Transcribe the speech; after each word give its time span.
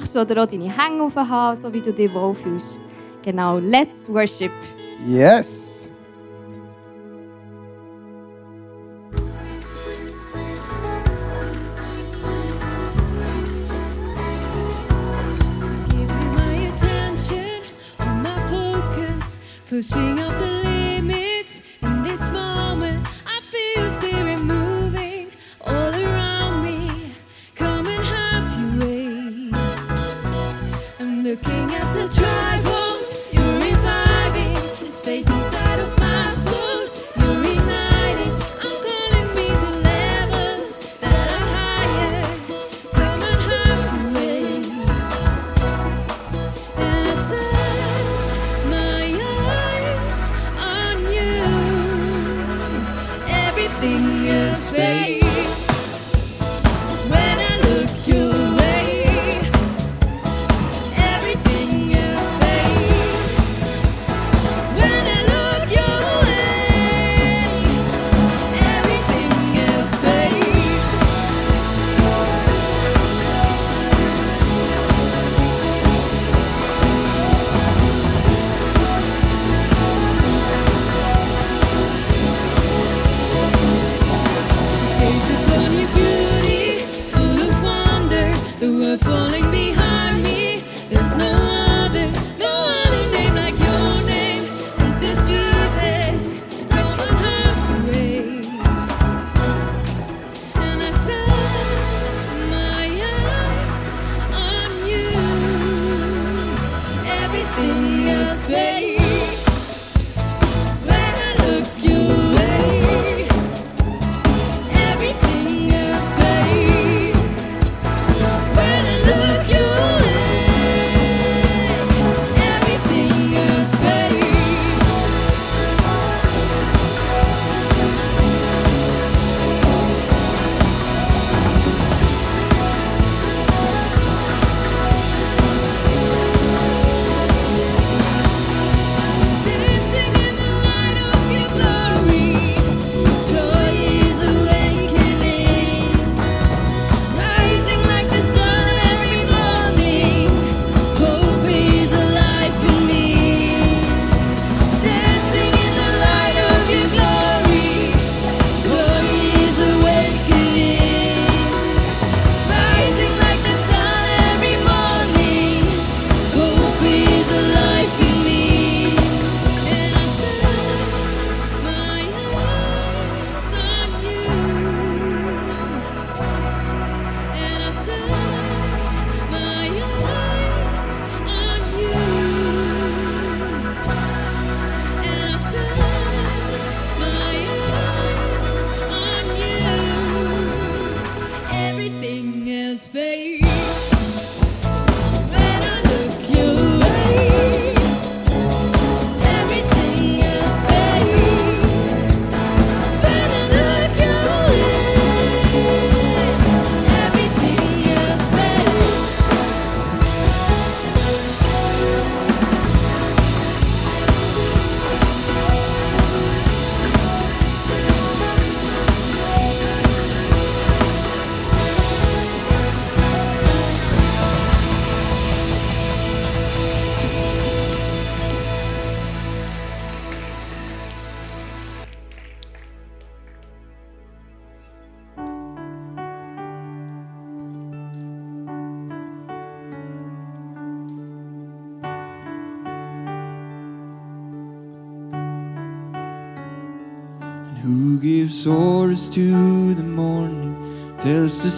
machst 0.00 0.16
oder 0.16 0.42
auch 0.42 0.46
deine 0.46 0.64
Hänge 0.64 1.02
aufhaben, 1.02 1.60
so 1.60 1.72
wie 1.72 1.80
du 1.80 1.92
dich 1.92 2.12
wohlfühlst. 2.12 2.80
Genau, 3.22 3.58
let's 3.58 4.08
worship. 4.08 4.52
Yes. 5.06 5.88
Give 15.88 16.08
you 16.08 16.28
my 16.36 16.54
attention, 16.74 17.62
my 18.22 18.34
focus, 18.48 19.38
pushing 19.68 20.18
on 20.18 20.29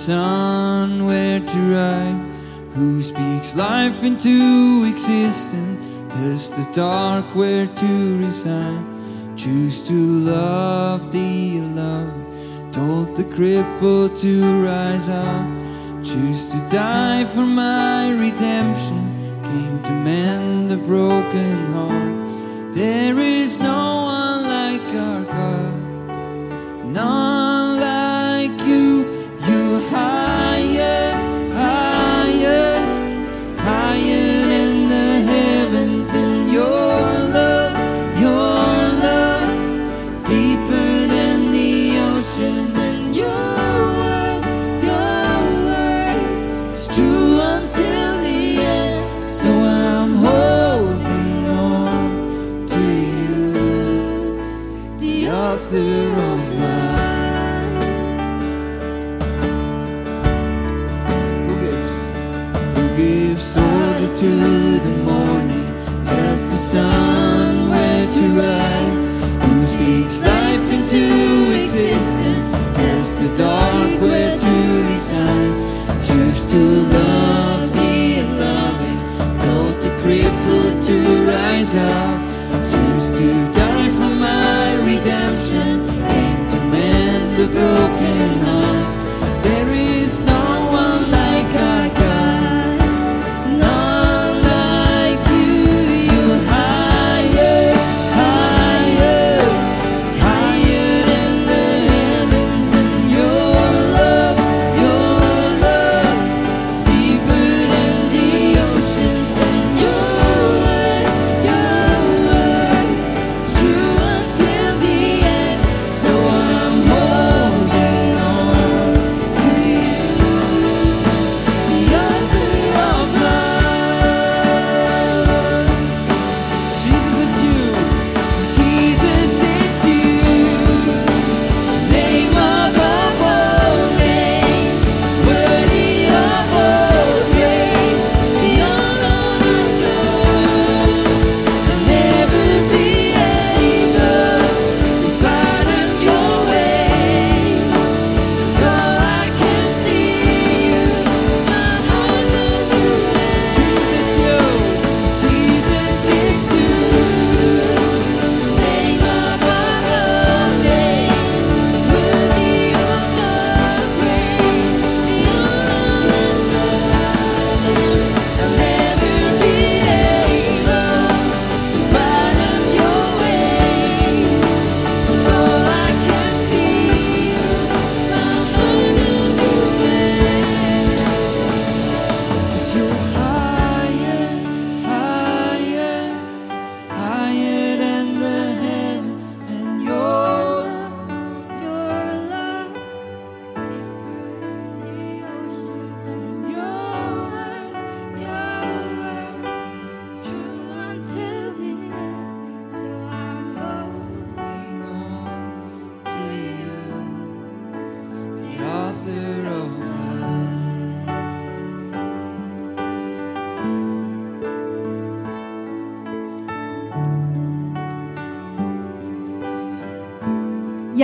sun 0.07 1.07
where 1.07 1.39
to 1.39 1.59
rise. 1.75 2.27
Who 2.75 3.03
speaks 3.03 3.55
life 3.55 4.03
into 4.03 4.85
existence? 4.93 5.79
Test 6.13 6.57
the 6.57 6.67
dark 6.73 7.27
where 7.37 7.67
to 7.67 8.19
resign. 8.19 8.83
Choose 9.37 9.87
to 9.87 9.95
love 9.95 11.13
the 11.13 11.61
love 11.61 12.13
Told 12.73 13.15
the 13.17 13.25
cripple 13.25 14.09
to 14.23 14.65
rise 14.65 15.09
up. 15.09 15.47
Choose 16.03 16.51
to 16.53 16.59
die 16.69 17.25
for 17.27 17.47
my 17.47 18.11
redemption. 18.11 19.01
Came 19.45 19.83
to 19.85 19.93
mend 19.93 20.71
the 20.71 20.79
broken 20.79 21.59
heart. 21.75 22.75
There 22.75 23.19
is 23.19 23.61
no 23.61 23.83
one 24.17 24.43
like 24.57 24.89
our 24.95 25.25
God. 25.25 26.87
None 26.87 27.62
the 73.23 73.37
dark 73.37 74.01
where 74.01 74.37
to 74.37 74.83
reside. 74.91 76.03
Choose 76.03 76.47
to 76.47 76.57
love 76.57 77.73
the 77.73 78.21
unloving, 78.21 78.99
told 79.39 79.81
the 79.81 79.91
crippled 80.03 80.83
to 80.83 81.27
rise 81.27 81.77
up. 81.77 82.12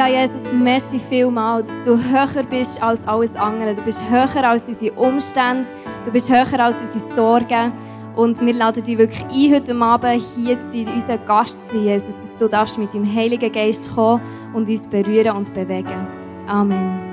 Jesus, 0.09 0.51
merci 0.53 0.99
vielmal, 0.99 1.63
dass 1.63 1.83
du 1.83 1.99
höher 1.99 2.43
bist 2.43 2.83
als 2.83 3.07
alles 3.07 3.37
andere. 3.37 3.75
Du 3.75 3.83
bist 3.83 4.03
höher 4.11 4.49
als 4.49 4.67
unsere 4.67 4.95
Umstände, 4.95 5.69
du 6.05 6.11
bist 6.11 6.31
höher 6.31 6.61
als 6.61 6.81
unsere 6.81 7.15
Sorgen. 7.15 7.73
Und 8.17 8.41
wir 8.45 8.55
laden 8.55 8.83
dich 8.83 8.99
wirklich 8.99 9.23
ein, 9.25 9.55
heute 9.55 9.77
Abend 9.77 10.23
hier 10.35 10.59
zu 10.59 10.73
sein, 10.73 10.89
unser 10.93 11.19
Gast 11.19 11.65
zu 11.69 11.77
sein, 11.77 11.85
Jesus, 11.85 12.37
dass 12.39 12.75
du 12.75 12.81
mit 12.81 12.95
dem 12.95 13.15
Heiligen 13.15 13.53
Geist 13.53 13.95
kommen 13.95 14.23
und 14.55 14.69
uns 14.69 14.89
berühren 14.89 15.37
und 15.37 15.55
bewegen. 15.55 16.07
Amen. 16.47 17.08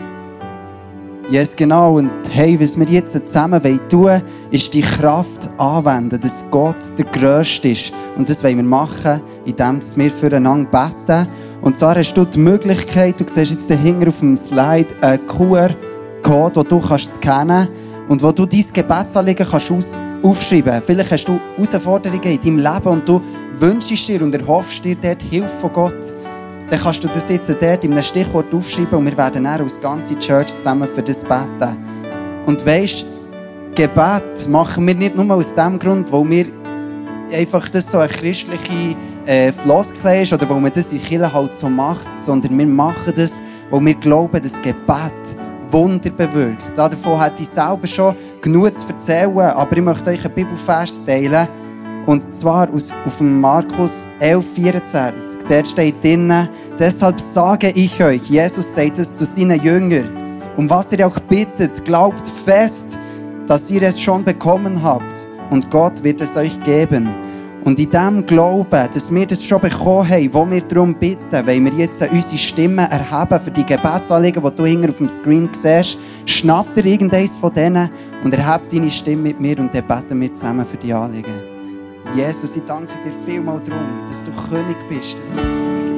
Yes, 1.30 1.56
genau. 1.56 1.98
Und 1.98 2.12
hey, 2.30 2.60
was 2.60 2.80
wir 2.80 2.86
jetzt 2.86 3.14
zusammen 3.14 3.62
tun 3.62 4.04
wollen, 4.04 4.22
ist 4.52 4.72
die 4.74 4.82
Kraft 4.82 5.50
anwenden, 5.58 6.22
dass 6.22 6.46
Gott 6.52 6.78
der 7.00 7.06
Größte 7.06 7.70
ist. 7.70 7.94
Und 8.16 8.30
das 8.30 8.44
wollen 8.44 8.58
wir 8.58 8.64
machen, 8.64 9.22
indem 9.44 9.80
wir 9.96 10.12
füreinander 10.12 10.70
beten. 10.70 11.28
Und 11.62 11.78
zwar 11.78 11.96
hast 11.96 12.14
du 12.14 12.26
die 12.26 12.38
Möglichkeit, 12.38 13.20
du 13.20 13.26
siehst 13.28 13.54
jetzt 13.54 13.70
dahinter 13.70 14.10
auf 14.10 14.20
dem 14.20 14.36
Slide 14.36 14.90
einen 15.02 15.26
QR-Code, 15.26 16.60
den 16.62 16.68
du 16.70 16.80
kannst 16.80 17.16
scannen 17.16 17.70
und 18.08 18.22
wo 18.22 18.32
du 18.32 18.46
dein 18.46 18.64
Gebetsanliegen 18.72 19.48
kannst 19.50 19.72
aus 19.72 19.98
aufschreiben 20.22 20.82
Vielleicht 20.86 21.12
hast 21.12 21.28
du 21.28 21.40
Herausforderungen 21.56 22.24
in 22.24 22.42
deinem 22.42 22.58
Leben 22.60 22.88
und 22.88 23.10
du 23.10 23.22
wünschst 23.58 24.08
dir 24.08 24.22
und 24.22 24.34
erhoffst 24.34 24.86
dir 24.86 24.96
dort 24.96 25.22
Hilfe 25.24 25.48
von 25.48 25.74
Gott 25.74 26.16
dann 26.70 26.80
kannst 26.80 27.04
du 27.04 27.08
das 27.08 27.30
jetzt 27.30 27.50
dort 27.50 27.84
in 27.84 27.92
einem 27.92 28.04
Stichwort 28.04 28.54
aufschreiben 28.54 29.00
und 29.00 29.06
wir 29.06 29.18
werden 29.18 29.44
dann 29.44 29.62
als 29.62 29.80
ganze 29.80 30.18
Church 30.18 30.48
zusammen 30.48 30.88
für 30.88 31.04
das 31.04 31.24
beten. 31.24 31.78
Und 32.46 32.66
weisst, 32.66 33.06
Gebet 33.76 34.48
machen 34.50 34.88
wir 34.88 34.96
nicht 34.96 35.16
nur 35.16 35.36
aus 35.36 35.54
dem 35.54 35.78
Grund, 35.78 36.12
weil 36.12 36.30
wir 36.30 36.46
einfach 37.32 37.68
das 37.70 37.92
so 37.92 38.00
eine 38.00 38.08
christliche 38.08 38.96
äh, 39.26 39.52
Floskel 39.52 40.22
ist 40.22 40.34
oder 40.34 40.50
weil 40.50 40.60
man 40.60 40.72
das 40.72 40.92
in 40.92 41.02
Kirche 41.02 41.32
halt 41.32 41.54
so 41.54 41.70
macht, 41.70 42.16
sondern 42.16 42.58
wir 42.58 42.68
machen 42.68 43.14
das, 43.16 43.42
weil 43.70 43.86
wir 43.86 43.94
glauben, 43.96 44.42
dass 44.42 44.62
Gebet 44.62 45.12
Wunder 45.70 46.10
bewirkt. 46.10 46.72
Davon 46.76 47.22
hätte 47.22 47.42
ich 47.42 47.50
selber 47.50 47.88
schon 47.88 48.16
genug 48.42 48.74
zu 48.76 48.88
erzählen, 48.88 49.38
aber 49.38 49.76
ich 49.76 49.84
möchte 49.84 50.12
euch 50.12 50.24
einen 50.24 50.34
Bibelvers 50.34 51.04
teilen, 51.06 51.48
und 52.06 52.34
zwar 52.36 52.72
aus, 52.74 52.92
auf 53.06 53.20
Markus 53.20 54.08
11, 54.20 54.46
24. 54.54 55.40
Dort 55.48 55.68
steht 55.68 56.04
drinnen, 56.04 56.48
deshalb 56.80 57.20
sage 57.20 57.72
ich 57.72 58.04
euch, 58.04 58.22
Jesus 58.30 58.74
sagt 58.76 59.00
es 59.00 59.14
zu 59.14 59.26
seinen 59.26 59.62
Jüngern, 59.62 60.42
um 60.58 60.70
was 60.70 60.92
ihr 60.92 61.08
auch 61.08 61.20
bittet, 61.22 61.84
glaubt 61.86 62.28
fest, 62.28 62.98
dass 63.48 63.70
ihr 63.70 63.84
es 63.84 64.00
schon 64.00 64.24
bekommen 64.24 64.82
habt 64.82 65.28
und 65.50 65.70
Gott 65.70 66.04
wird 66.04 66.22
es 66.22 66.36
euch 66.36 66.60
geben. 66.64 67.10
Und 67.64 67.80
in 67.80 67.90
dem 67.90 68.26
Glauben, 68.28 68.88
dass 68.94 69.12
wir 69.12 69.26
das 69.26 69.44
schon 69.44 69.60
bekommen 69.60 70.08
haben, 70.08 70.32
wo 70.32 70.48
wir 70.48 70.62
darum 70.62 70.94
bitten, 70.94 71.48
weil 71.48 71.64
wir 71.64 71.74
jetzt 71.74 72.00
unsere 72.00 72.38
Stimme 72.38 72.88
erheben 72.92 73.40
für 73.44 73.50
die 73.50 73.66
Gebetsanliegen, 73.66 74.44
die 74.44 74.56
du 74.56 74.66
hinten 74.68 74.90
auf 74.90 74.98
dem 74.98 75.10
Screen 75.10 75.50
siehst, 75.52 75.98
schnappt 76.28 76.78
dir 76.78 76.86
irgendeines 76.86 77.36
von 77.36 77.52
denen 77.52 77.90
und 78.24 78.36
erhebt 78.36 78.72
deine 78.72 78.92
Stimme 78.92 79.24
mit 79.24 79.40
mir 79.40 79.58
und 79.60 79.74
dann 79.74 79.88
beten 79.88 80.22
wir 80.22 80.32
zusammen 80.32 80.66
für 80.66 80.78
die 80.78 80.94
Anliegen. 80.94 81.55
Jesus, 82.16 82.56
ich 82.56 82.64
danke 82.64 82.94
dir 83.04 83.12
vielmal 83.26 83.60
darum, 83.60 84.08
dass 84.08 84.24
du 84.24 84.32
König 84.32 84.78
bist, 84.88 85.20
dass 85.20 85.32
du 85.32 85.46
Sieger 85.46 85.95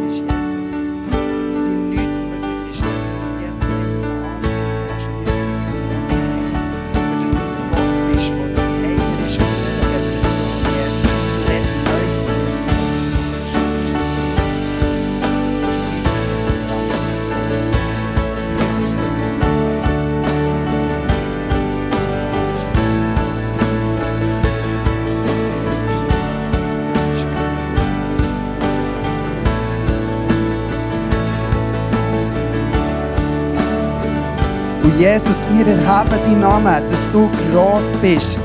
Jesus, 34.98 35.38
wir 35.54 35.68
erheben 35.68 36.10
deinen 36.10 36.40
Namen, 36.40 36.84
dass 36.88 37.12
du 37.12 37.30
gross 37.52 37.86
bist, 38.02 38.40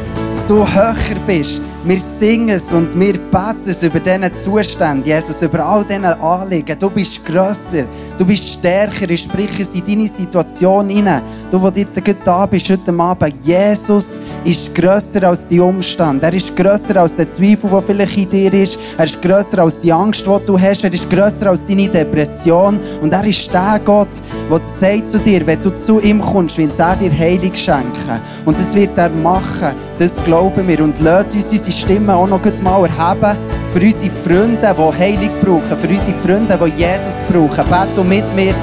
du 0.46 0.66
höher 0.66 0.94
bist. 1.26 1.62
Wir 1.84 1.98
singen 1.98 2.50
es 2.50 2.70
und 2.70 2.94
wir 3.00 3.14
beten 3.14 3.64
es 3.64 3.82
über 3.82 3.98
diesen 3.98 4.34
Zustand, 4.34 5.06
Jesus, 5.06 5.40
über 5.40 5.66
all 5.66 5.82
diese 5.82 6.20
Anliegen. 6.20 6.78
Du 6.78 6.90
bist 6.90 7.24
grösser, 7.24 7.86
du 8.18 8.24
bist 8.24 8.50
stärker. 8.50 9.08
Ich 9.10 9.22
spreche 9.22 9.62
es 9.62 9.74
in 9.74 9.84
deine 9.84 10.06
Situation 10.06 10.90
hinein. 10.90 11.22
Du, 11.50 11.58
der 11.58 11.82
jetzt 11.82 11.96
gerade 12.04 12.20
da 12.22 12.44
bist, 12.46 12.68
heute 12.68 12.92
Abend. 12.92 13.34
Jesus 13.44 14.18
ist 14.44 14.74
grösser 14.74 15.28
als 15.28 15.46
die 15.46 15.60
Umstände. 15.60 16.26
Er 16.26 16.34
ist 16.34 16.54
grösser 16.56 16.96
als 16.96 17.14
der 17.14 17.28
Zweifel, 17.28 17.70
der 17.70 17.82
vielleicht 17.82 18.16
in 18.16 18.30
dir 18.30 18.54
ist. 18.54 18.78
Er 18.98 19.04
ist 19.04 19.20
grösser 19.22 19.60
als 19.60 19.80
die 19.80 19.92
Angst, 19.92 20.26
die 20.26 20.46
du 20.46 20.58
hast. 20.58 20.84
Er 20.84 20.92
ist 20.92 21.08
grösser 21.08 21.50
als 21.50 21.66
deine 21.66 21.88
Depression. 21.88 22.80
Und 23.00 23.12
er 23.12 23.24
ist 23.24 23.52
der 23.52 23.80
Gott, 23.84 24.08
der 24.50 24.60
sagt 24.64 25.08
zu 25.08 25.18
dir, 25.18 25.46
wenn 25.46 25.62
du 25.62 25.70
zu 25.74 26.00
ihm 26.00 26.20
kommst, 26.20 26.58
will 26.58 26.70
er 26.78 26.96
dir 26.96 27.16
Heilung 27.16 27.54
schenken. 27.54 28.20
Und 28.44 28.58
das 28.58 28.74
wird 28.74 28.96
er 28.96 29.10
machen. 29.10 29.74
Das 29.98 30.22
glauben 30.24 30.66
wir. 30.66 30.80
Und 30.82 31.00
lasst 31.00 31.34
uns 31.34 31.52
unsere 31.52 31.72
Stimme 31.72 32.14
auch 32.14 32.28
noch 32.28 32.40
mal 32.62 32.86
erheben 32.86 33.36
für 33.72 33.80
unsere 33.80 34.10
Freunde, 34.24 34.58
die 34.76 34.98
Heilung 34.98 35.40
brauchen. 35.40 35.78
Für 35.78 35.88
unsere 35.88 36.18
Freunde, 36.18 36.58
die 36.58 36.80
Jesus 36.80 37.16
brauchen. 37.30 37.70
Bet 37.70 37.88
du 37.96 38.02
mit 38.02 38.24
mir 38.34 38.54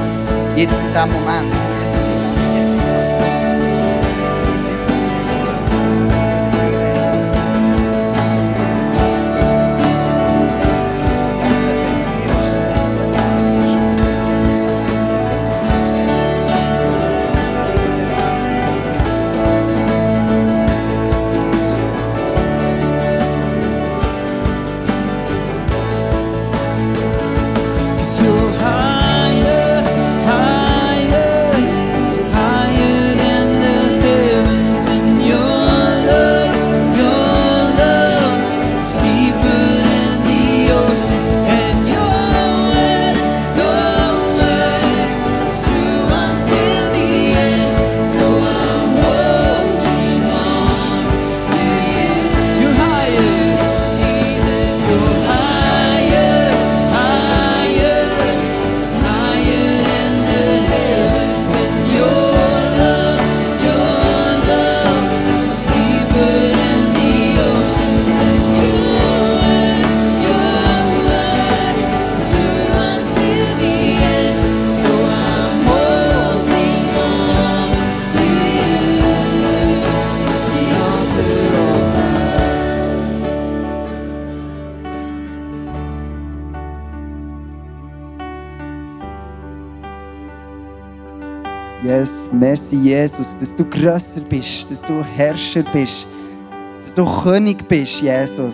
jetzt 0.56 0.82
in 0.82 0.90
diesem 0.90 1.12
Moment. 1.12 1.79
Merci 92.72 92.88
Jesus, 92.88 93.36
dass 93.40 93.56
du 93.56 93.66
grösser 93.66 94.22
bist, 94.22 94.70
dass 94.70 94.82
du 94.82 95.04
Herrscher 95.04 95.64
bist, 95.74 96.08
dass 96.78 96.94
du 96.94 97.04
König 97.04 97.68
bist, 97.68 98.02
Jesus. 98.02 98.54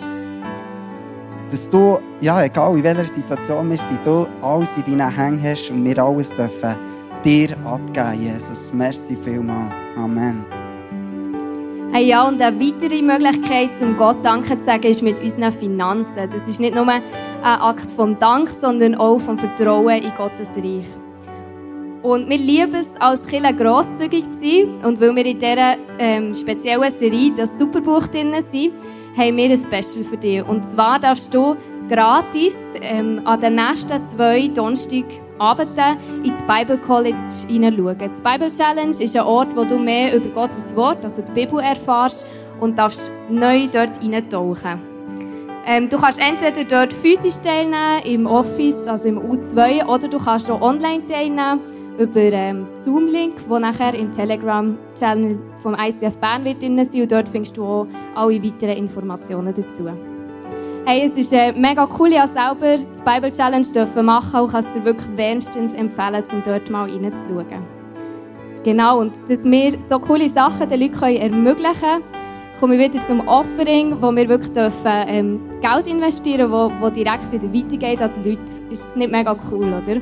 Dass 1.50 1.68
du, 1.68 1.98
ja, 2.20 2.42
egal 2.42 2.78
in 2.78 2.82
welcher 2.82 3.04
Situation 3.04 3.68
wir 3.68 3.76
sind, 3.76 4.04
du 4.06 4.26
alles 4.40 4.74
in 4.78 4.84
deinen 4.84 5.14
Händen 5.14 5.42
hast 5.42 5.70
und 5.70 5.84
wir 5.84 5.98
alles 5.98 6.30
dürfen 6.30 6.76
dir 7.22 7.56
abgeben, 7.66 8.22
Jesus. 8.22 8.72
Merci 8.72 9.16
vielmals. 9.16 9.74
Amen. 9.98 10.46
Hey, 11.92 12.06
ja, 12.06 12.26
und 12.26 12.40
eine 12.40 12.58
weitere 12.58 13.02
Möglichkeit, 13.02 13.70
um 13.82 13.98
Gott 13.98 14.18
Danke 14.22 14.56
zu 14.56 14.64
sagen, 14.64 14.84
ist 14.84 15.02
mit 15.02 15.20
unseren 15.20 15.52
Finanzen. 15.52 16.30
Das 16.30 16.48
ist 16.48 16.58
nicht 16.58 16.74
nur 16.74 16.88
ein 16.88 17.02
Akt 17.42 17.90
vom 17.90 18.18
Dank, 18.18 18.48
sondern 18.48 18.94
auch 18.94 19.18
vom 19.18 19.36
Vertrauen 19.36 20.02
in 20.02 20.12
Gottes 20.16 20.56
Reich. 20.56 21.05
Und 22.06 22.30
wir 22.30 22.38
lieben 22.38 22.76
es, 22.76 22.94
als 23.00 23.26
Kirche 23.26 23.52
grosszügig 23.52 24.30
zu 24.30 24.40
sein. 24.40 24.84
Und 24.84 25.00
weil 25.00 25.16
wir 25.16 25.26
in 25.26 25.40
dieser 25.40 25.76
ähm, 25.98 26.36
speziellen 26.36 26.92
Serie, 26.92 27.32
das 27.36 27.58
Superbuch 27.58 28.06
drin 28.06 28.32
sind, 28.42 28.74
haben 29.16 29.36
wir 29.36 29.50
ein 29.50 29.56
Special 29.56 30.04
für 30.04 30.16
dich. 30.16 30.46
Und 30.46 30.64
zwar 30.64 31.00
darfst 31.00 31.34
du 31.34 31.56
gratis 31.88 32.54
ähm, 32.80 33.22
an 33.24 33.40
den 33.40 33.56
nächsten 33.56 34.04
zwei 34.04 34.46
Donnerstagabenden 34.46 35.96
ins 36.22 36.44
Bible 36.44 36.78
College 36.78 37.16
hineinschauen. 37.48 37.98
Das 37.98 38.20
Bible 38.20 38.52
Challenge 38.52 38.96
ist 38.96 39.16
ein 39.16 39.22
Ort, 39.24 39.56
wo 39.56 39.64
du 39.64 39.76
mehr 39.76 40.14
über 40.14 40.28
Gottes 40.28 40.76
Wort, 40.76 41.04
also 41.04 41.22
die 41.22 41.32
Bibel, 41.32 41.58
erfährst 41.58 42.24
und 42.60 42.78
darfst 42.78 43.10
neu 43.28 43.66
dort 43.66 44.00
hineintauchen. 44.00 44.80
Ähm, 45.66 45.88
du 45.88 45.98
kannst 45.98 46.20
entweder 46.20 46.62
dort 46.62 46.92
physisch 46.92 47.40
teilnehmen, 47.42 48.04
im 48.04 48.26
Office, 48.26 48.86
also 48.86 49.08
im 49.08 49.18
U2, 49.18 49.84
oder 49.86 50.06
du 50.06 50.20
kannst 50.20 50.48
auch 50.48 50.60
online 50.60 51.04
teilnehmen 51.04 51.60
über 51.98 52.20
ähm, 52.20 52.66
Zoom-Link, 52.80 53.48
der 53.48 53.58
nachher 53.58 53.94
im 53.94 54.12
Telegram-Channel 54.12 55.38
vom 55.62 55.74
ICF 55.74 56.16
Bern 56.18 56.44
wird 56.44 56.62
drin 56.62 56.82
sein 56.84 57.02
und 57.02 57.12
dort 57.12 57.28
findest 57.28 57.56
du 57.56 57.64
auch 57.64 57.86
alle 58.14 58.42
weiteren 58.42 58.76
Informationen 58.76 59.54
dazu. 59.54 59.88
Hey, 60.84 61.06
es 61.06 61.18
ist 61.18 61.32
äh, 61.32 61.52
mega 61.52 61.88
cool, 61.98 62.14
habe 62.14 62.30
selber 62.30 62.76
die 62.76 63.02
Bible 63.02 63.32
Challenge 63.32 63.66
dürfen 63.66 64.06
machen 64.06 64.40
und 64.40 64.52
kann 64.52 64.64
dir 64.72 64.84
wirklich 64.84 65.16
wärmstens 65.16 65.72
empfehlen, 65.72 66.22
um 66.32 66.42
dort 66.44 66.70
mal 66.70 66.88
reinzuschauen. 66.88 67.64
Genau, 68.62 69.00
und 69.00 69.12
dass 69.28 69.44
wir 69.44 69.80
so 69.80 69.98
coole 69.98 70.28
Sachen 70.28 70.68
den 70.68 70.80
Leuten 70.80 71.02
ermöglichen 71.02 71.80
können, 71.80 72.04
komme 72.60 72.76
ich 72.76 72.92
wieder 72.92 73.04
zum 73.06 73.26
Offering, 73.26 74.00
wo 74.00 74.14
wir 74.14 74.28
wirklich 74.28 74.52
dürfen, 74.52 74.92
ähm, 75.08 75.40
Geld 75.60 75.86
investieren 75.88 76.50
dürfen, 76.50 76.72
wo, 76.80 76.86
wo 76.86 76.90
direkt 76.90 77.30
wieder 77.32 77.52
weitergeht 77.52 78.02
an 78.02 78.10
die 78.16 78.30
Leute. 78.30 78.42
Ist 78.70 78.88
das 78.88 78.96
nicht 78.96 79.10
mega 79.10 79.36
cool, 79.50 79.66
oder? 79.66 80.00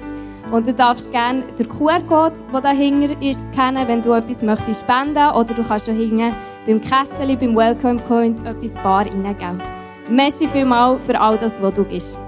Und 0.50 0.68
du 0.68 0.74
darfst 0.74 1.10
gerne 1.10 1.42
den 1.58 1.68
QR-Code, 1.68 2.36
der 2.52 2.60
dahinter 2.60 3.20
ist, 3.22 3.44
kennen, 3.52 3.88
wenn 3.88 4.02
du 4.02 4.12
etwas 4.12 4.42
möchtest 4.42 4.82
spenden 4.82 5.30
oder 5.30 5.54
du 5.54 5.64
kannst 5.64 5.88
auch 5.88 5.94
hinten 5.94 6.34
beim 6.66 6.80
Kessel, 6.80 7.36
beim 7.36 7.56
Welcome 7.56 8.00
Point 8.00 8.46
etwas 8.46 8.74
bar 8.82 9.06
reingeben. 9.06 9.60
Merci 10.08 10.46
vielmals 10.48 11.04
für 11.04 11.18
all 11.18 11.38
das, 11.38 11.62
was 11.62 11.74
du 11.74 11.84
gibst. 11.84 12.18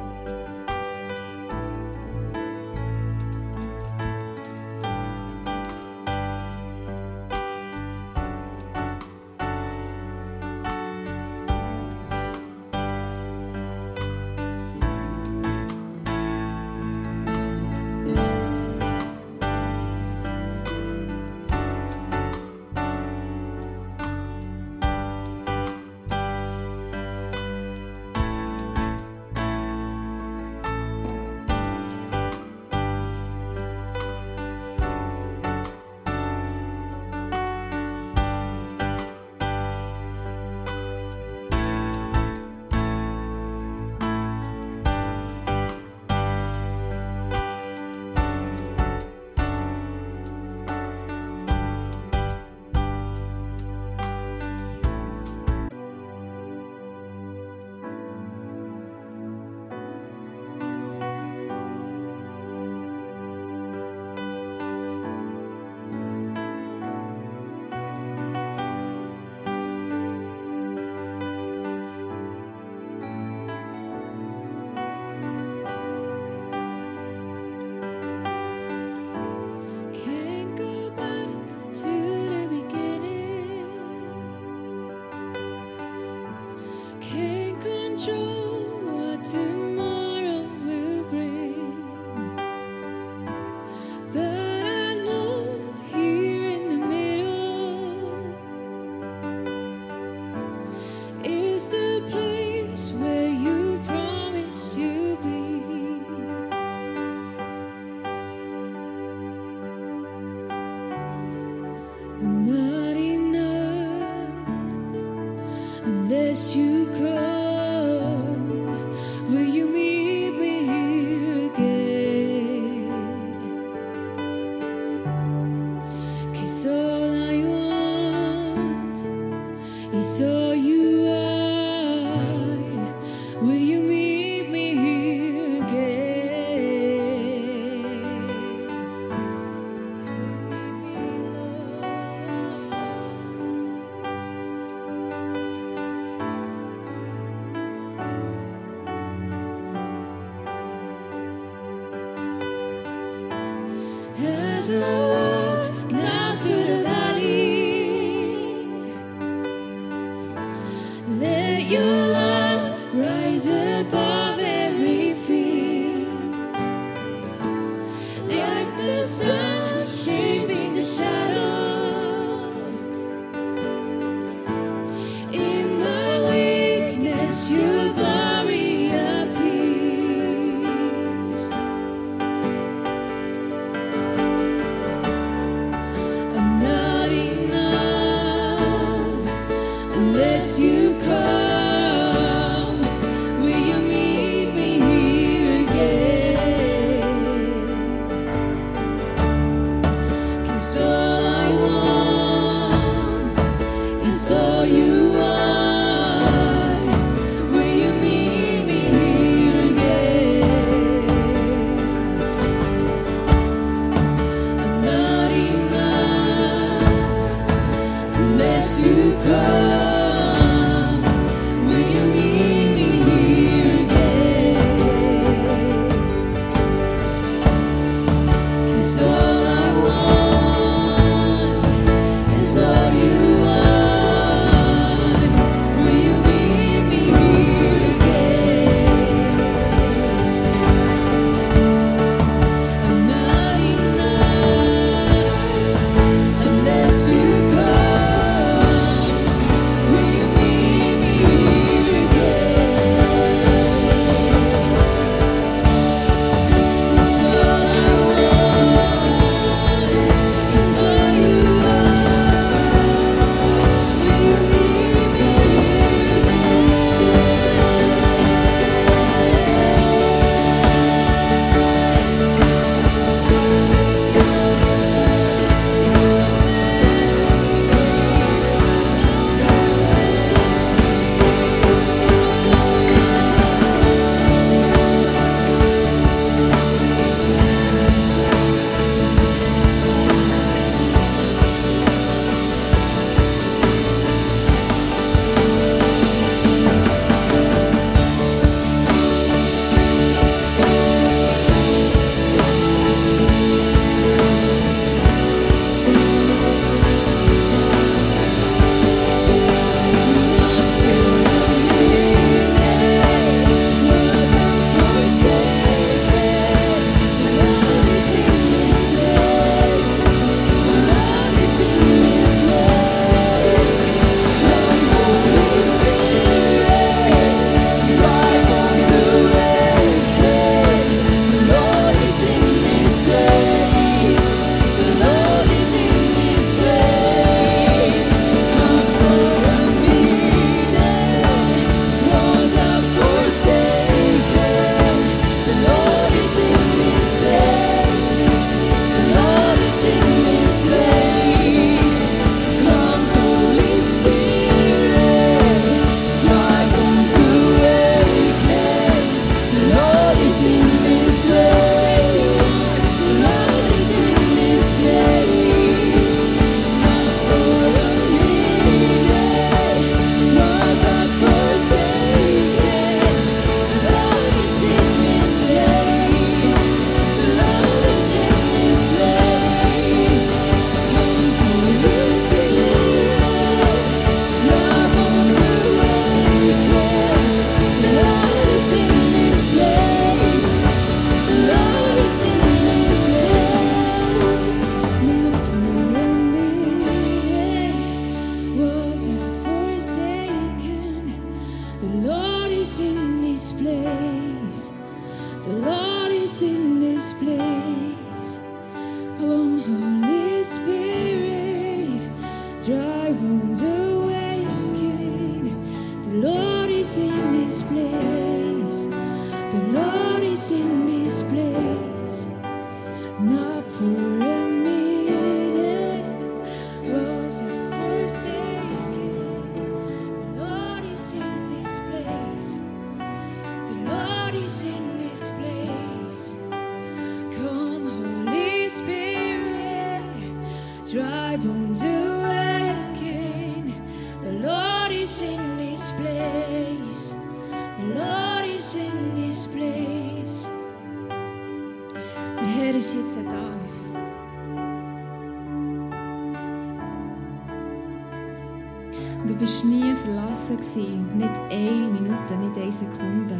Du 459.36 459.40
bist 459.40 459.66
nie 459.66 459.94
verlassen 459.94 460.56
gewesen. 460.56 461.18
Nicht 461.18 461.38
eine 461.50 461.90
Minute, 461.90 462.36
nicht 462.40 462.56
eine 462.56 462.72
Sekunde. 462.72 463.36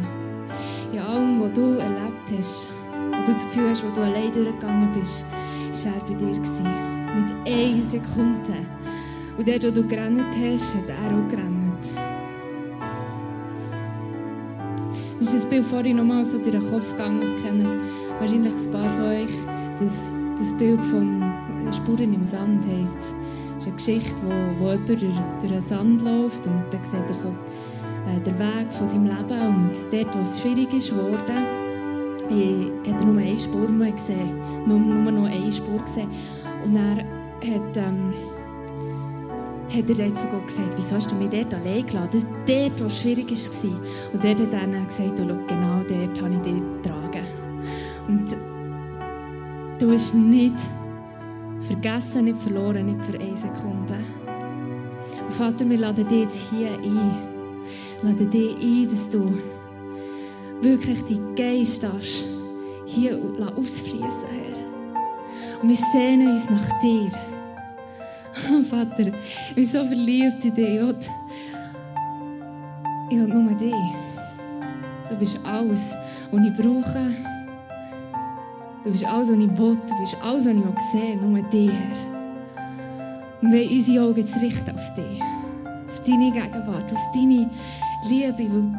In 0.93 0.99
allem, 0.99 1.41
was 1.41 1.53
du 1.53 1.79
erlebt 1.79 2.37
hast, 2.37 2.69
wo 2.91 3.25
du 3.25 3.33
das 3.33 3.45
Gefühl 3.45 3.71
hast, 3.71 3.83
wo 3.83 3.89
du 3.95 4.01
allein 4.03 4.31
durchgegangen 4.31 4.91
bist, 4.91 5.25
war 5.25 5.93
er 5.95 6.01
bei 6.01 6.13
dir. 6.13 6.33
Gewesen. 6.33 6.67
Nicht 7.15 7.33
eine 7.47 7.81
Sekunde. 7.81 8.53
Und 9.39 9.47
dort, 9.47 9.63
wo 9.63 9.71
du 9.71 9.87
gerannt 9.87 10.21
hast, 10.39 10.75
hat 10.75 10.87
er 10.87 11.07
auch 11.07 11.27
gerannt. 11.29 11.87
Mir 15.15 15.21
ist 15.21 15.33
das 15.33 15.45
Bild 15.45 15.65
vorhin 15.65 15.97
nochmal 15.97 16.27
so 16.27 16.37
durch 16.37 16.51
den 16.51 16.69
Kopf 16.69 16.91
gegangen, 16.91 17.21
das 17.21 17.43
kennen 17.43 17.79
wahrscheinlich 18.19 18.53
ein 18.53 18.71
paar 18.71 18.89
von 18.91 19.03
euch. 19.05 19.33
Das, 19.79 19.97
das 20.37 20.57
Bild 20.59 20.85
vom 20.85 21.23
Spuren 21.73 22.13
im 22.13 22.23
Sand 22.23 22.63
heisst 22.67 22.99
es. 22.99 23.26
Das 23.67 23.83
ist 23.83 23.89
eine 23.89 23.99
Geschichte, 23.99 24.21
wo, 24.23 24.65
wo 24.65 24.71
jemand 24.71 24.89
durch, 24.89 25.01
durch 25.41 25.51
den 25.51 25.61
Sand 25.61 26.01
läuft 26.01 26.47
und 26.47 26.63
dann 26.71 26.83
sieht 26.83 27.07
er 27.07 27.13
so 27.13 27.27
äh, 27.27 28.19
den 28.21 28.39
Weg 28.39 28.71
von 28.71 28.87
seinem 28.87 29.05
Leben 29.05 29.47
und 29.47 29.73
dort, 29.91 30.15
wo 30.15 30.21
es 30.21 30.39
schwierig 30.41 30.73
ist 30.73 30.89
geworden, 30.89 31.21
äh, 32.29 32.89
hat 32.89 33.01
er 33.01 33.05
nur 33.05 33.21
eine 33.21 33.37
Spur 33.37 33.67
gesehen, 33.67 34.39
nur, 34.65 34.79
nur 34.79 35.11
noch 35.11 35.25
eine 35.25 35.51
Spur 35.51 35.79
gesehen 35.79 36.09
und 36.63 36.75
er 36.75 36.97
hat, 36.97 37.77
ähm, 37.77 38.13
hat 39.69 39.89
er 39.89 39.95
dort 39.95 40.17
sogar 40.17 40.41
gesagt, 40.41 40.73
wieso 40.77 40.95
hast 40.95 41.11
du 41.11 41.15
mich 41.15 41.29
dort 41.29 41.53
allein 41.53 41.85
gelassen, 41.85 42.09
das, 42.13 42.25
dort, 42.45 42.81
wo 42.81 42.85
es 42.85 43.01
schwierig 43.01 43.29
war. 43.31 44.13
Und 44.13 44.23
dort 44.23 44.39
hat 44.39 44.53
er 44.53 44.85
gesagt, 44.85 45.19
oh, 45.19 45.47
genau 45.47 45.83
dort 45.87 46.21
habe 46.21 46.33
ich 46.35 46.41
dich 46.41 46.61
getragen. 46.73 47.25
Und 48.07 48.37
du 49.79 49.91
hast 49.91 50.13
nicht 50.13 50.55
vergessen, 51.67 52.25
nicht 52.25 52.41
verloren, 52.41 52.85
nicht 52.85 53.03
für 53.03 53.19
eine 53.19 53.37
Sekunde. 53.37 53.95
Und 55.25 55.33
Vater, 55.33 55.69
wir 55.69 55.77
laden 55.77 56.07
dich 56.07 56.21
jetzt 56.21 56.49
hier 56.49 56.71
ein. 56.71 57.11
Wir 58.01 58.11
laden 58.11 58.29
dich 58.29 58.55
ein, 58.55 58.89
dass 58.89 59.09
du 59.09 59.37
wirklich 60.61 61.03
deinen 61.03 61.35
Geist 61.35 61.83
darfst 61.83 62.25
hier 62.85 63.19
ausfließen, 63.55 64.29
Herr. 64.29 65.61
Und 65.61 65.69
wir 65.69 65.75
sehnen 65.75 66.31
uns 66.31 66.49
nach 66.49 66.79
dir. 66.81 67.09
Vater, 68.69 69.07
ich 69.49 69.55
bin 69.55 69.65
so 69.65 69.83
verliebt 69.83 70.43
in 70.45 70.53
dich. 70.53 71.09
Ich 73.09 73.17
will 73.17 73.27
nur 73.27 73.53
dich. 73.53 73.73
Du 75.09 75.15
bist 75.15 75.39
alles, 75.45 75.95
was 76.31 76.41
ich 76.41 76.53
brauche. 76.53 77.26
Du 78.87 78.93
bist 78.93 79.05
alles, 79.05 79.27
was 79.27 79.35
ich 79.35 79.59
will. 79.59 79.75
Du 79.75 79.99
bist 79.99 80.17
alles, 80.23 80.45
was 80.45 80.53
ich 80.53 80.81
sehe. 80.93 81.17
Nur 81.17 81.41
dich, 81.41 81.69
Herr. 81.69 81.97
Und 83.41 83.51
wir 83.51 83.69
unsere 83.69 84.05
Augen 84.05 84.15
jetzt 84.15 84.41
richten 84.41 84.73
auf 84.73 84.95
dich. 84.95 85.21
Auf 85.91 85.99
deine 86.05 86.31
Gegenwart, 86.31 86.93
auf 86.93 87.11
deine 87.13 87.49
Liebe. 88.07 88.33
Weil 88.37 88.71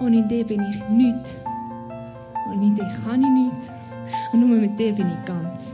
ohne 0.00 0.26
dich 0.26 0.46
bin 0.46 0.62
ich 0.70 0.82
nichts. 0.88 1.36
Ohne 2.50 2.70
dich 2.70 3.04
kann 3.04 3.22
ich 3.22 3.28
nichts. 3.28 3.70
Und 4.32 4.40
nur 4.40 4.56
mit 4.56 4.78
dir 4.78 4.94
bin 4.94 5.08
ich 5.10 5.24
ganz. 5.26 5.70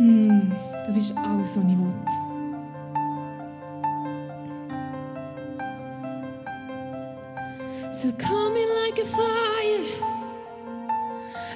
Mm, 0.00 0.50
du 0.88 0.92
bist 0.92 1.16
alles, 1.16 1.56
was 1.56 1.64
ich 1.64 1.78
will. 1.78 1.94
So 7.92 8.10
coming 8.18 8.68
like 8.82 8.98
a 8.98 9.04
fire, 9.04 10.13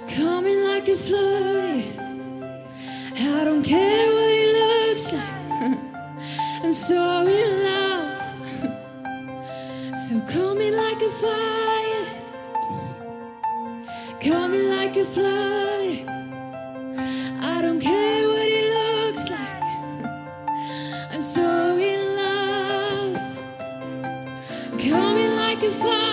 coming 0.08 0.64
like 0.64 0.88
a 0.88 0.96
flood. 0.96 1.84
I 3.16 3.44
don't 3.44 3.62
care 3.62 4.06
what 4.12 4.32
it 4.44 4.50
looks 4.58 5.12
like. 5.12 5.78
I'm 6.64 6.72
so 6.72 7.26
in 7.26 7.64
love. 7.64 8.06
So 10.08 10.20
coming 10.32 10.72
like 10.74 11.02
a 11.02 11.10
fire, 11.22 12.06
coming 14.20 14.70
like 14.70 14.96
a 14.96 15.04
flood. 15.04 16.08
I 17.42 17.60
don't 17.60 17.80
care 17.80 18.26
what 18.28 18.48
it 18.58 18.66
looks 18.78 19.28
like. 19.28 19.62
I'm 21.12 21.20
so 21.20 21.76
in 21.76 22.16
love. 22.16 23.18
Coming 24.80 25.36
like 25.36 25.62
a 25.62 25.70
fire. 25.70 26.07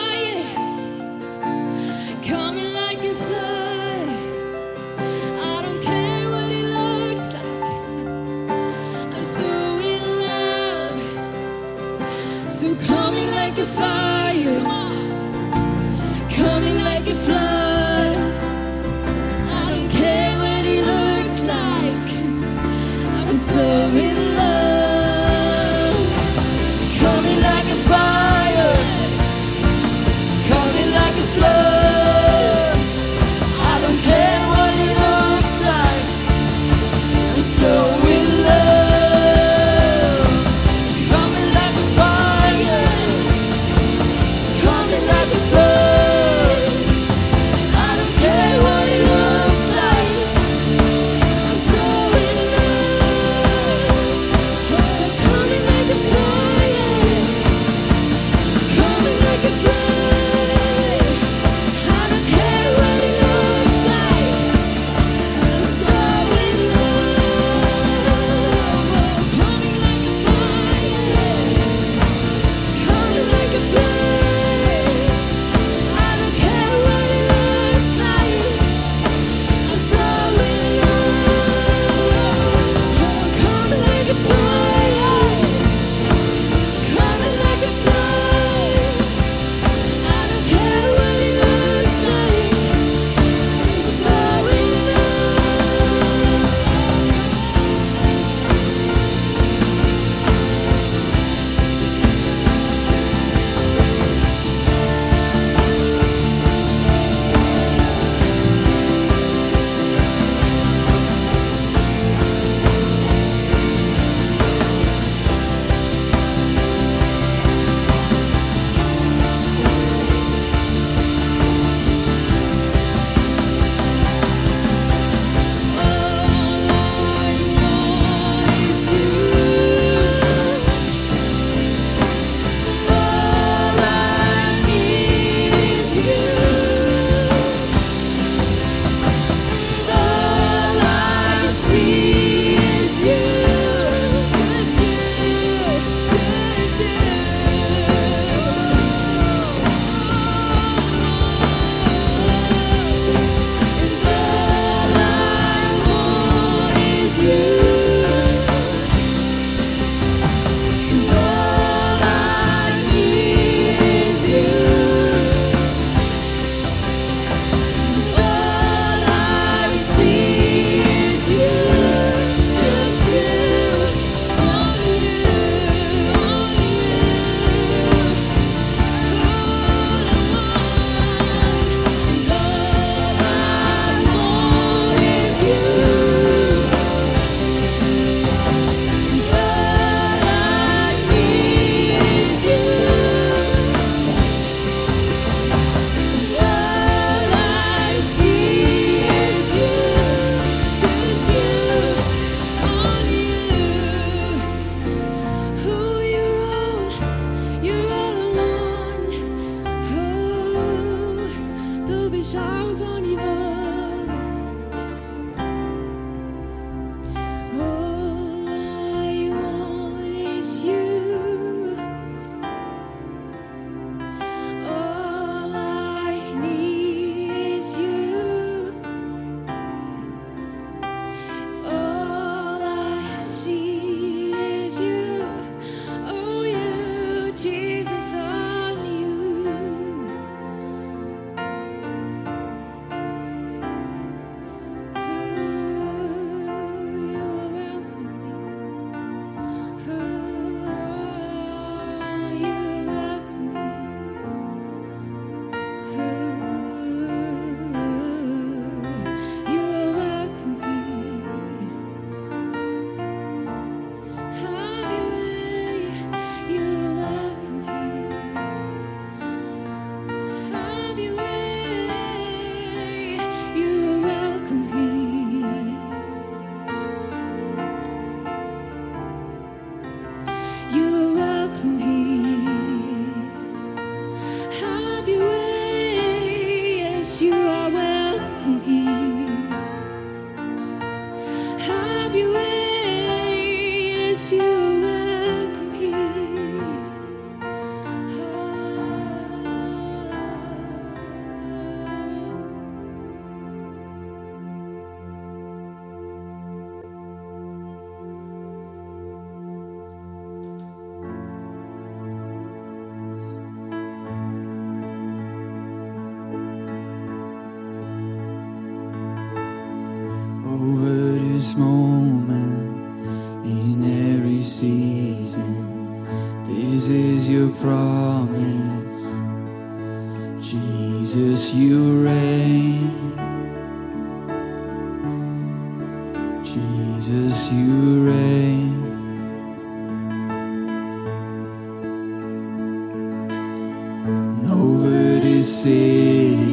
vencer. 345.45 346.44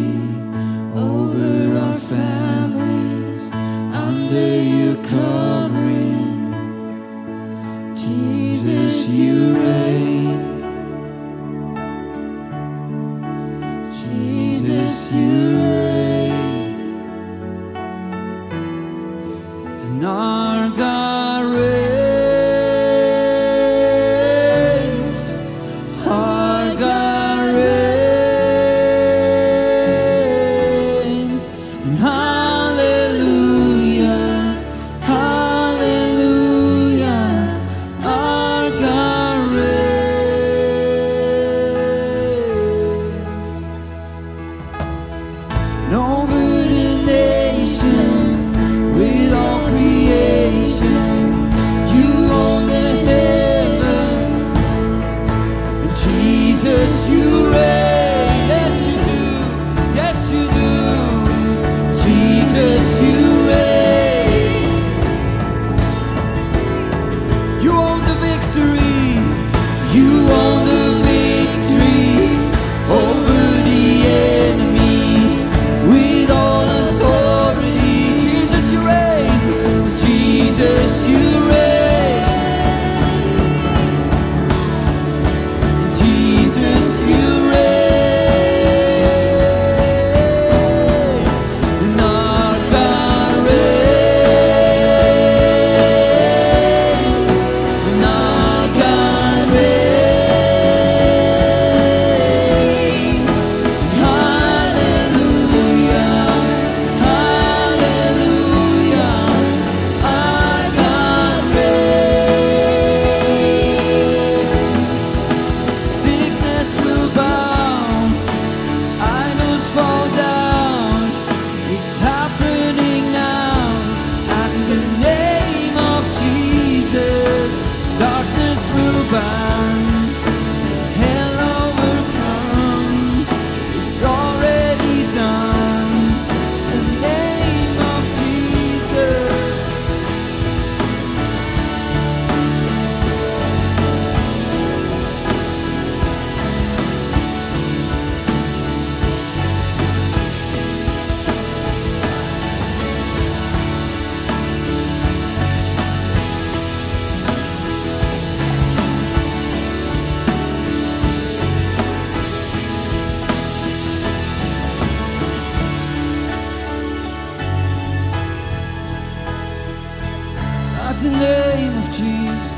The 171.03 171.11
name 171.11 171.77
of 171.79 171.91
Jesus. 171.91 172.52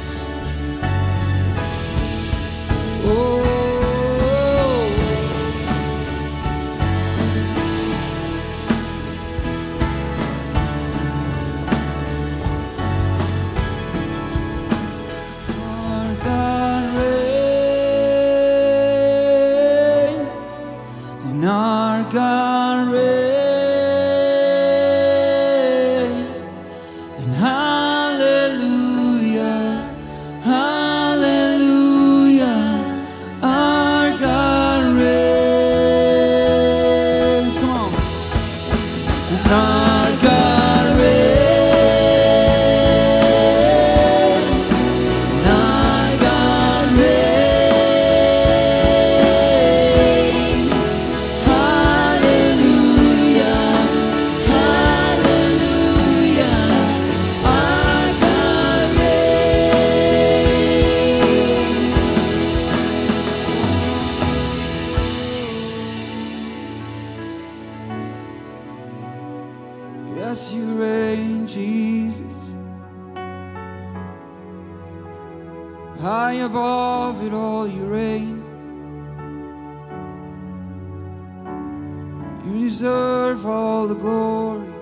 You 82.47 82.61
deserve 82.61 83.47
all 83.47 83.87
the 83.87 83.95
glory. 83.95 84.74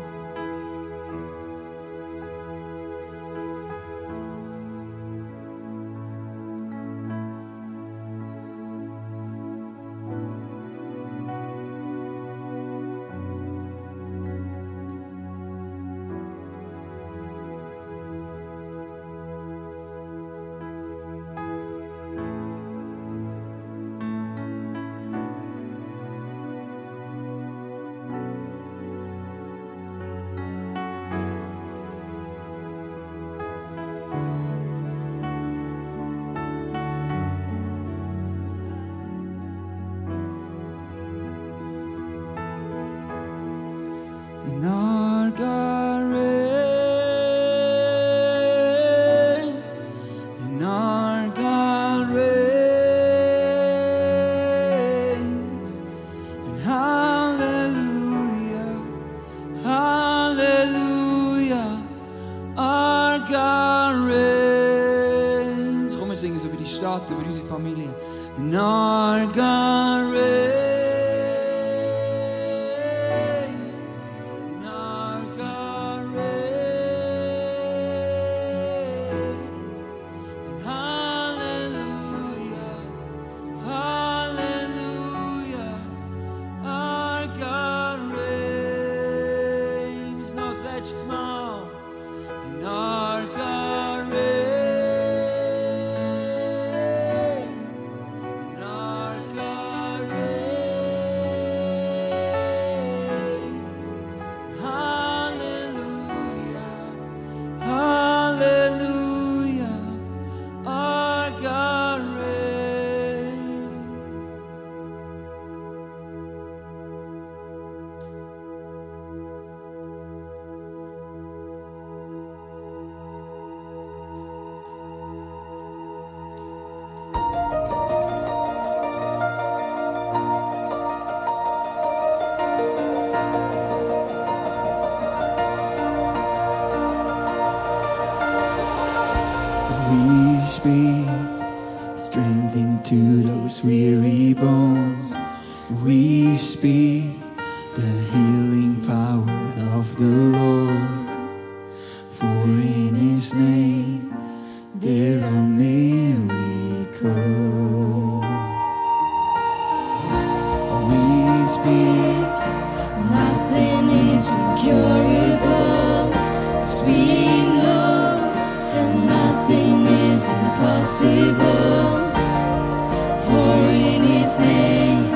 For 173.26 173.58
in 173.88 174.02
His 174.04 174.38
name 174.38 175.10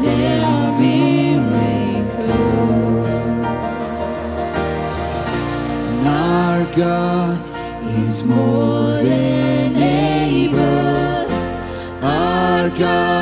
there 0.00 0.44
are 0.44 0.78
miracles. 0.78 2.28
And 5.88 6.06
our 6.06 6.64
God 6.76 7.36
is 7.98 8.24
more 8.24 9.02
than 9.02 9.76
able. 9.76 11.26
Our 12.04 12.70
God. 12.78 13.17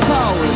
power. 0.00 0.55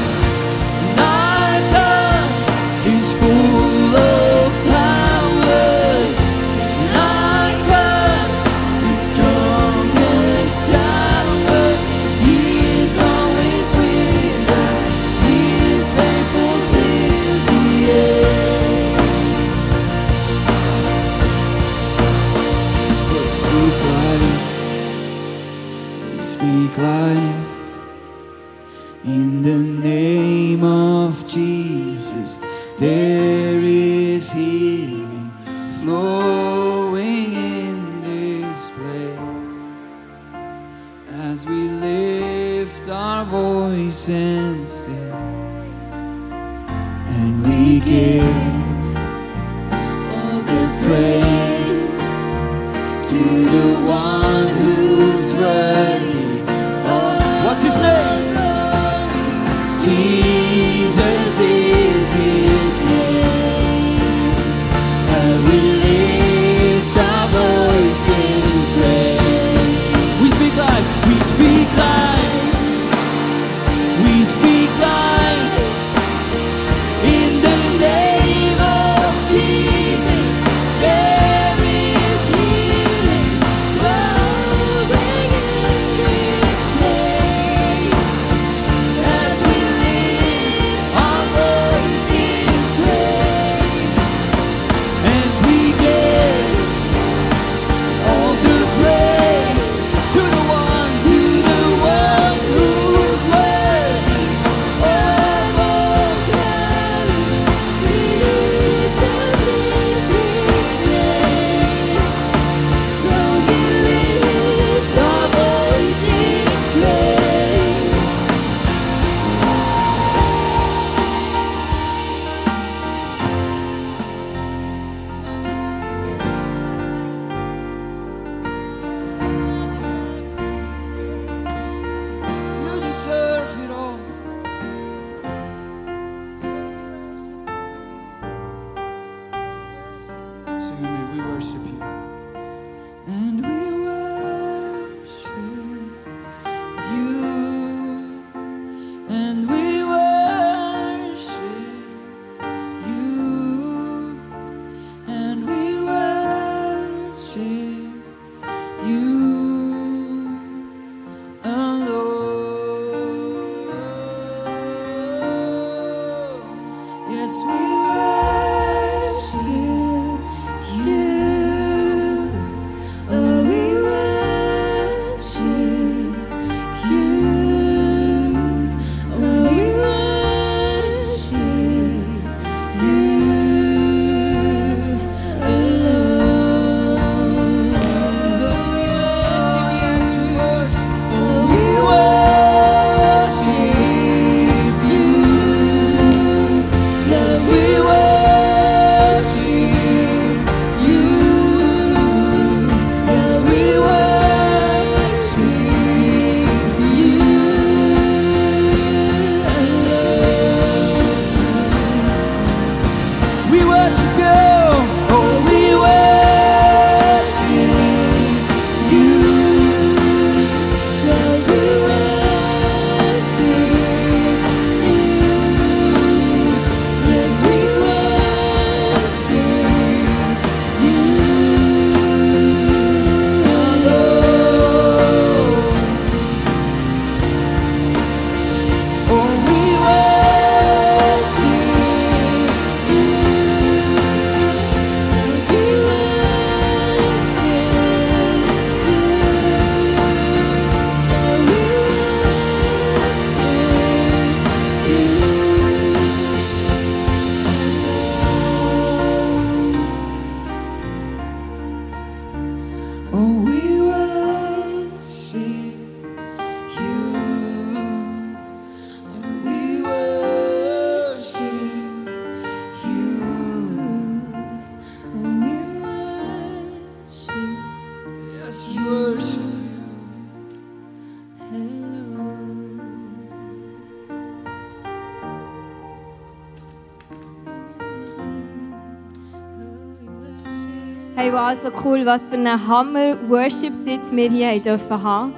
wow, 291.40 291.54
so 291.54 291.70
cool, 291.84 292.04
was 292.04 292.28
für 292.28 292.36
einen 292.36 292.68
Hammer 292.68 293.16
Worship-Zeit 293.28 294.14
wir 294.14 294.30
hier 294.30 294.48
haben 294.48 294.62
dürfen. 294.62 295.34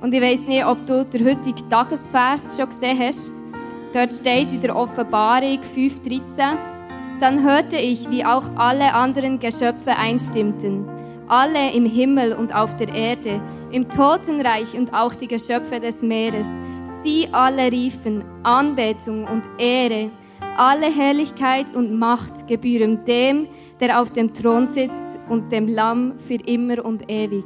Und 0.00 0.14
ich 0.14 0.22
weiß 0.22 0.42
nicht, 0.42 0.64
ob 0.64 0.86
du 0.86 1.04
den 1.04 1.26
heutigen 1.26 1.68
Tagesvers 1.68 2.56
schon 2.56 2.68
gesehen 2.68 2.98
hast. 3.00 3.30
Dort 3.92 4.14
steht 4.14 4.52
in 4.52 4.60
der 4.60 4.76
Offenbarung 4.76 5.58
5,13: 5.74 6.56
Dann 7.18 7.42
hörte 7.42 7.76
ich, 7.76 8.08
wie 8.10 8.24
auch 8.24 8.44
alle 8.56 8.94
anderen 8.94 9.40
Geschöpfe 9.40 9.96
einstimmten. 9.96 10.88
Alle 11.26 11.72
im 11.72 11.84
Himmel 11.84 12.32
und 12.32 12.54
auf 12.54 12.76
der 12.76 12.88
Erde, 12.88 13.42
im 13.72 13.88
Totenreich 13.88 14.74
und 14.74 14.94
auch 14.94 15.14
die 15.14 15.28
Geschöpfe 15.28 15.80
des 15.80 16.00
Meeres. 16.00 16.46
Sie 17.02 17.28
alle 17.32 17.72
riefen 17.72 18.24
Anbetung 18.44 19.24
und 19.24 19.42
Ehre. 19.58 20.10
Alle 20.56 20.92
Herrlichkeit 20.92 21.74
und 21.74 21.98
Macht 21.98 22.46
gebühren 22.46 23.04
dem, 23.04 23.48
der 23.80 24.00
auf 24.00 24.10
dem 24.10 24.32
Thron 24.32 24.68
sitzt 24.68 25.18
und 25.28 25.50
dem 25.50 25.66
Lamm 25.66 26.14
für 26.18 26.34
immer 26.46 26.84
und 26.84 27.10
ewig. 27.10 27.44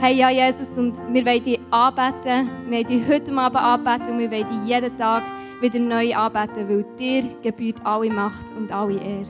Hey, 0.00 0.16
ja, 0.16 0.30
Jesus, 0.30 0.78
und 0.78 0.94
wir 1.12 1.26
wollen 1.26 1.42
dich 1.42 1.60
anbeten. 1.70 2.48
Wir 2.68 2.78
wollen 2.78 2.86
dich 2.86 3.08
heute 3.08 3.32
Abend 3.36 3.56
anbeten 3.56 4.14
und 4.14 4.18
wir 4.20 4.30
wollen 4.30 4.46
dich 4.46 4.68
jeden 4.68 4.96
Tag 4.96 5.24
wieder 5.60 5.78
neu 5.80 6.14
anbeten, 6.14 6.68
weil 6.68 6.84
dir 6.96 7.24
gebührt 7.42 7.84
alle 7.84 8.10
Macht 8.10 8.46
und 8.56 8.70
alle 8.70 8.94
Ehre. 8.94 9.26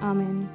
Amen. 0.00 0.48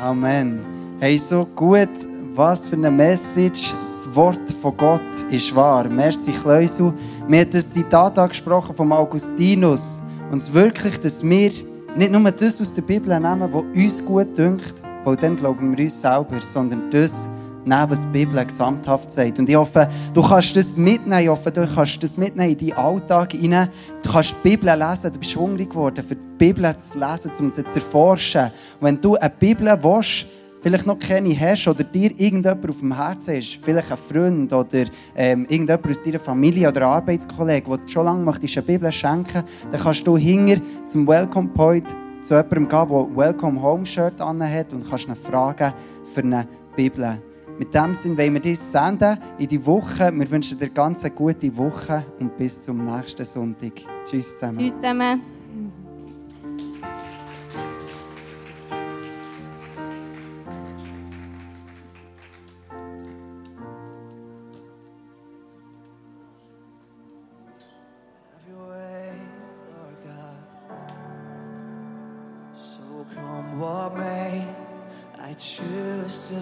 Amen. 0.00 0.60
Hey, 1.00 1.18
so 1.18 1.46
gut. 1.54 1.90
Was 2.34 2.66
für 2.66 2.76
eine 2.76 2.90
Message. 2.90 3.74
Das 3.92 4.16
Wort 4.16 4.50
von 4.62 4.74
Gott 4.74 5.00
ist 5.30 5.54
wahr. 5.54 5.86
Merci, 5.90 6.32
Kleusel. 6.32 6.94
Mir 7.28 7.42
hat 7.42 7.52
das 7.52 7.70
Zitat 7.70 8.18
angesprochen 8.18 8.74
vom 8.74 8.90
Augustinus. 8.90 10.00
Und 10.30 10.54
wirklich, 10.54 10.98
dass 10.98 11.22
wir 11.22 11.50
nicht 11.96 12.10
nur 12.10 12.30
das 12.30 12.60
aus 12.60 12.72
der 12.72 12.82
Bibel 12.82 13.18
nehmen, 13.18 13.52
was 13.52 13.62
uns 13.62 14.04
gut 14.04 14.36
dünkt, 14.36 14.74
weil 15.04 15.16
dann 15.16 15.36
glauben 15.36 15.76
wir 15.76 15.84
uns 15.84 16.00
selber, 16.00 16.40
sondern 16.40 16.90
das 16.90 17.28
nehmen, 17.64 17.90
was 17.90 18.00
die 18.02 18.24
Bibel 18.24 18.44
gesamthaft 18.44 19.12
sagt. 19.12 19.38
Und 19.38 19.48
ich 19.48 19.56
hoffe, 19.56 19.88
du 20.14 20.22
kannst 20.22 20.56
das 20.56 20.76
mitnehmen. 20.76 21.22
Ich 21.22 21.28
hoffe, 21.28 21.50
du 21.50 21.66
kannst 21.66 22.02
das 22.02 22.16
mitnehmen 22.16 22.52
in 22.52 22.58
deinen 22.58 22.78
Alltag 22.78 23.32
hinein. 23.32 23.68
Du 24.02 24.10
kannst 24.10 24.34
die 24.42 24.48
Bibel 24.50 24.74
lesen. 24.74 25.12
Du 25.12 25.18
bist 25.18 25.36
hungrig 25.36 25.70
geworden, 25.70 26.02
für 26.02 26.16
die 26.16 26.28
Bibel 26.38 26.74
zu 26.78 26.98
lesen, 26.98 27.30
um 27.38 27.50
sie 27.50 27.64
zu 27.64 27.74
erforschen. 27.74 28.50
Und 28.80 28.86
wenn 28.86 29.00
du 29.00 29.16
eine 29.16 29.30
Bibel 29.30 29.66
willst, 29.82 30.26
vielleicht 30.62 30.86
noch 30.86 30.98
keine 30.98 31.38
hast 31.38 31.68
oder 31.68 31.84
dir 31.84 32.10
irgendjemand 32.18 32.68
auf 32.68 32.78
dem 32.78 32.96
Herzen 32.96 33.34
ist, 33.34 33.58
vielleicht 33.60 33.90
ein 33.90 33.98
Freund 33.98 34.52
oder 34.52 34.84
ähm, 35.16 35.46
irgendjemand 35.48 35.90
aus 35.90 36.02
deiner 36.02 36.20
Familie 36.20 36.68
oder 36.68 36.86
Arbeitskollege, 36.86 37.78
der 37.78 37.88
schon 37.88 38.04
lange 38.06 38.24
möchtest, 38.24 38.56
eine 38.56 38.66
Bibel 38.66 38.92
schenken 38.92 39.42
dann 39.70 39.80
kannst 39.80 40.06
du 40.06 40.16
hinger 40.16 40.60
zum 40.86 41.06
Welcome 41.06 41.48
Point 41.48 41.88
zu 42.22 42.34
jemandem 42.34 42.68
gehen, 42.68 42.88
der 42.88 43.16
Welcome 43.16 43.60
Home 43.60 43.84
Shirt 43.84 44.14
hat 44.18 44.72
und 44.72 44.88
kannst 44.88 45.08
ihn 45.08 45.16
fragen 45.16 45.72
für 46.14 46.22
eine 46.22 46.46
Bibel. 46.76 47.20
Mit 47.58 47.74
dem 47.74 47.94
Sinn 47.94 48.16
wollen 48.16 48.34
wir 48.34 48.40
dich 48.40 48.58
senden 48.58 49.18
in 49.38 49.48
die 49.48 49.64
Woche. 49.64 50.10
Wir 50.12 50.30
wünschen 50.30 50.58
dir 50.58 50.70
ganz 50.70 51.04
eine 51.04 51.14
gute 51.14 51.54
Woche 51.56 52.04
und 52.18 52.36
bis 52.36 52.62
zum 52.62 52.84
nächsten 52.84 53.24
Sonntag. 53.24 53.72
Tschüss 54.04 54.32
zusammen. 54.34 54.58
Tschüss 54.58 54.74
zusammen. 54.74 55.41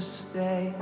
Stay 0.00 0.74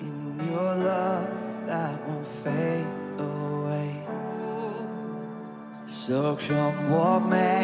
in 0.00 0.40
your 0.50 0.74
love 0.76 1.66
that 1.66 2.08
won't 2.08 2.26
fade 2.26 2.86
away. 3.18 4.02
So 5.86 6.36
come 6.36 6.90
what 6.90 7.20
may. 7.20 7.58